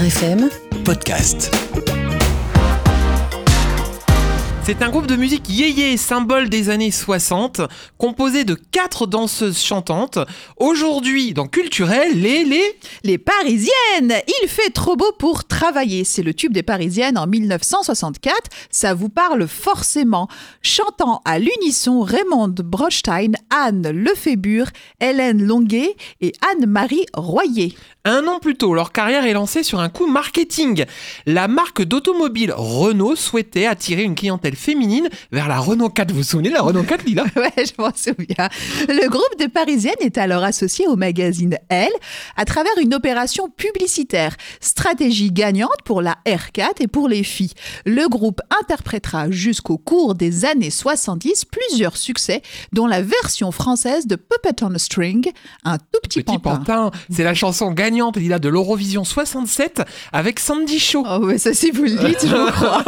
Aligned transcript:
Vivre 0.00 0.10
FM 0.10 0.48
Podcast. 0.82 1.89
C'est 4.70 4.82
un 4.82 4.88
groupe 4.88 5.08
de 5.08 5.16
musique 5.16 5.48
yéyé, 5.48 5.96
symbole 5.96 6.48
des 6.48 6.70
années 6.70 6.92
60, 6.92 7.60
composé 7.98 8.44
de 8.44 8.54
quatre 8.54 9.08
danseuses 9.08 9.60
chantantes. 9.60 10.20
Aujourd'hui, 10.58 11.34
dans 11.34 11.48
Culturel, 11.48 12.12
les, 12.14 12.44
les... 12.44 12.78
Les 13.02 13.18
Parisiennes 13.18 14.14
Il 14.42 14.48
fait 14.48 14.70
trop 14.70 14.94
beau 14.94 15.10
pour 15.18 15.44
travailler. 15.44 16.04
C'est 16.04 16.22
le 16.22 16.34
tube 16.34 16.52
des 16.52 16.62
Parisiennes 16.62 17.18
en 17.18 17.26
1964. 17.26 18.36
Ça 18.70 18.94
vous 18.94 19.08
parle 19.08 19.48
forcément. 19.48 20.28
Chantant 20.62 21.20
à 21.24 21.40
l'unisson 21.40 22.02
Raymond 22.02 22.54
Brostein, 22.62 23.32
Anne 23.50 23.90
Lefébure, 23.90 24.68
Hélène 25.00 25.42
Longuet 25.42 25.96
et 26.20 26.32
Anne-Marie 26.52 27.06
Royer. 27.12 27.74
Un 28.04 28.26
an 28.28 28.38
plus 28.38 28.54
tôt, 28.54 28.72
leur 28.72 28.92
carrière 28.92 29.26
est 29.26 29.34
lancée 29.34 29.62
sur 29.62 29.78
un 29.80 29.90
coup 29.90 30.06
marketing. 30.06 30.86
La 31.26 31.48
marque 31.48 31.82
d'automobile 31.82 32.54
Renault 32.56 33.16
souhaitait 33.16 33.66
attirer 33.66 34.04
une 34.04 34.14
clientèle 34.14 34.56
féminine 34.60 35.08
vers 35.32 35.48
la 35.48 35.58
Renault 35.58 35.88
4. 35.88 36.10
Vous 36.10 36.18
vous 36.18 36.22
souvenez 36.22 36.50
de 36.50 36.54
la 36.54 36.62
Renault 36.62 36.82
4, 36.84 37.04
Lila? 37.04 37.24
Ouais, 37.36 37.64
je 37.64 37.72
m'en 37.80 37.90
souviens. 37.94 38.48
Le 38.88 39.08
groupe 39.08 39.38
de 39.38 39.46
Parisiennes 39.46 39.94
est 40.00 40.18
alors 40.18 40.44
associé 40.44 40.86
au 40.86 40.96
magazine 40.96 41.56
Elle 41.70 41.88
à 42.36 42.44
travers 42.44 42.72
une 42.82 42.92
opération 42.94 43.48
publicitaire. 43.48 44.36
Stratégie 44.60 45.30
gagnante 45.32 45.70
pour 45.84 46.02
la 46.02 46.16
R4 46.26 46.80
et 46.80 46.86
pour 46.88 47.08
les 47.08 47.22
filles. 47.22 47.52
Le 47.86 48.08
groupe 48.08 48.40
interprétera 48.60 49.30
jusqu'au 49.30 49.78
cours 49.78 50.14
des 50.14 50.44
années 50.44 50.70
70 50.70 51.46
plusieurs 51.46 51.96
succès, 51.96 52.42
dont 52.72 52.86
la 52.86 53.00
version 53.00 53.52
française 53.52 54.06
de 54.06 54.16
Puppet 54.16 54.62
on 54.62 54.74
a 54.74 54.78
String, 54.78 55.30
un 55.64 55.78
tout 55.78 55.84
petit, 56.02 56.22
Petit 56.22 56.38
pantin. 56.38 56.56
pantin, 56.58 56.90
c'est 57.10 57.24
la 57.24 57.34
chanson 57.34 57.70
gagnante, 57.70 58.16
Lila, 58.16 58.38
de 58.38 58.48
l'Eurovision 58.48 59.04
67 59.04 59.82
avec 60.12 60.40
Sandy 60.40 60.78
Shaw. 60.78 61.04
Oh, 61.08 61.18
mais 61.20 61.38
ça, 61.38 61.54
si 61.54 61.70
vous 61.70 61.84
le 61.84 61.90
dites, 61.90 62.26
je 62.26 62.50
crois. 62.52 62.84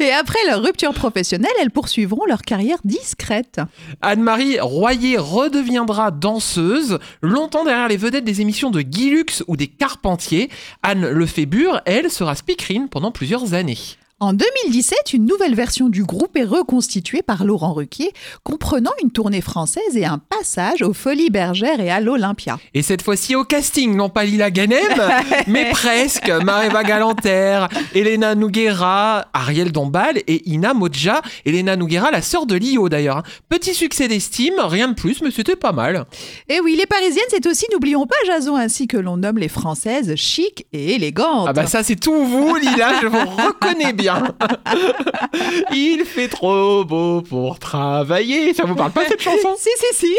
Et 0.00 0.10
après 0.12 0.38
leur 0.48 0.61
rupture 0.62 0.94
professionnelle, 0.94 1.52
elles 1.60 1.70
poursuivront 1.70 2.24
leur 2.26 2.42
carrière 2.42 2.78
discrète. 2.84 3.60
Anne-Marie 4.00 4.60
Royer 4.60 5.18
redeviendra 5.18 6.10
danseuse, 6.10 6.98
longtemps 7.20 7.64
derrière 7.64 7.88
les 7.88 7.96
vedettes 7.96 8.24
des 8.24 8.40
émissions 8.40 8.70
de 8.70 8.82
Guy 8.82 9.10
Lux 9.10 9.44
ou 9.48 9.56
des 9.56 9.68
Carpentiers. 9.68 10.50
Anne 10.82 11.08
Lefébure, 11.08 11.80
elle, 11.84 12.10
sera 12.10 12.34
speakerine 12.34 12.88
pendant 12.88 13.12
plusieurs 13.12 13.54
années. 13.54 13.78
En 14.22 14.34
2017, 14.34 15.14
une 15.14 15.26
nouvelle 15.26 15.56
version 15.56 15.88
du 15.88 16.04
groupe 16.04 16.36
est 16.36 16.44
reconstituée 16.44 17.22
par 17.22 17.44
Laurent 17.44 17.72
Ruquier, 17.72 18.12
comprenant 18.44 18.92
une 19.02 19.10
tournée 19.10 19.40
française 19.40 19.96
et 19.96 20.04
un 20.04 20.18
passage 20.18 20.82
aux 20.82 20.92
Folies 20.92 21.30
Bergères 21.30 21.80
et 21.80 21.90
à 21.90 21.98
l'Olympia. 21.98 22.60
Et 22.72 22.82
cette 22.82 23.02
fois-ci 23.02 23.34
au 23.34 23.42
casting, 23.42 23.96
non 23.96 24.10
pas 24.10 24.22
Lila 24.24 24.52
Ganem, 24.52 24.78
mais 25.48 25.70
presque. 25.72 26.28
Mareva 26.28 26.84
Galanter, 26.84 27.66
Elena 27.96 28.36
Noguera, 28.36 29.26
Ariel 29.32 29.72
Dombal 29.72 30.18
et 30.28 30.48
Ina 30.48 30.72
Modja. 30.72 31.20
Elena 31.44 31.74
Noguera, 31.74 32.12
la 32.12 32.22
sœur 32.22 32.46
de 32.46 32.54
Lio 32.54 32.88
d'ailleurs. 32.88 33.16
hein. 33.16 33.22
Petit 33.48 33.74
succès 33.74 34.06
d'estime, 34.06 34.54
rien 34.60 34.86
de 34.86 34.94
plus, 34.94 35.20
mais 35.22 35.32
c'était 35.32 35.56
pas 35.56 35.72
mal. 35.72 36.06
Et 36.48 36.60
oui, 36.60 36.76
les 36.78 36.86
Parisiennes, 36.86 37.24
c'est 37.28 37.44
aussi, 37.48 37.66
n'oublions 37.72 38.06
pas 38.06 38.14
Jason, 38.24 38.54
ainsi 38.54 38.86
que 38.86 38.98
l'on 38.98 39.16
nomme 39.16 39.38
les 39.38 39.48
Françaises 39.48 40.14
chic 40.14 40.64
et 40.72 40.94
élégantes. 40.94 41.48
Ah 41.48 41.52
bah 41.52 41.66
ça 41.66 41.82
c'est 41.82 41.96
tout 41.96 42.24
vous 42.24 42.54
Lila, 42.54 43.00
je 43.02 43.08
vous 43.08 43.18
reconnais 43.18 43.92
bien. 43.92 44.11
Il 45.72 46.04
fait 46.04 46.28
trop 46.28 46.84
beau 46.84 47.22
pour 47.22 47.58
travailler. 47.58 48.54
Ça 48.54 48.64
vous 48.64 48.74
parle 48.74 48.92
pas 48.92 49.04
cette 49.06 49.22
chanson? 49.22 49.54
Si, 49.58 49.68
si, 49.76 50.06
si. 50.06 50.16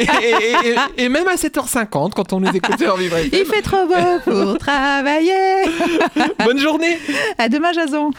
et, 0.00 0.04
et- 0.04 0.68
et- 0.98 1.04
et 1.04 1.08
même 1.08 1.28
à 1.28 1.34
7h50 1.36 2.12
quand 2.14 2.32
on 2.32 2.40
nous 2.40 2.50
écoutait 2.54 2.88
en 2.88 2.96
vivre. 2.96 3.16
Il 3.32 3.44
fait 3.46 3.62
trop 3.62 3.86
beau 3.86 4.20
pour 4.24 4.58
travailler. 4.58 5.64
Bonne 6.44 6.58
journée 6.58 6.98
À 7.38 7.48
demain, 7.48 7.72
Jason. 7.72 8.10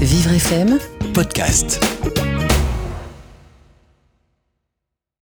Vivre 0.00 0.32
FM 0.32 0.78
Podcast. 1.12 1.80